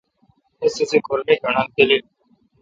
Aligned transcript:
اس 0.63 0.73
تسے 0.77 0.97
کھر 1.05 1.19
مُر 1.27 1.41
گݨڈیل۔ 1.55 1.91